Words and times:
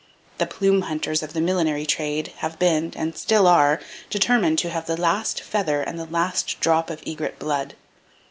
The 0.39 0.47
"plume 0.47 0.81
hunters" 0.81 1.21
of 1.21 1.33
the 1.33 1.39
millinery 1.41 1.85
trade 1.85 2.29
have 2.37 2.57
been, 2.57 2.91
and 2.95 3.15
still 3.15 3.45
are, 3.45 3.79
determined 4.09 4.57
to 4.65 4.71
have 4.71 4.87
the 4.87 4.99
last 4.99 5.39
feather 5.41 5.81
and 5.83 5.99
the 5.99 6.07
last 6.09 6.59
drop 6.59 6.89
of 6.89 7.03
egret 7.05 7.37
blood. 7.37 7.75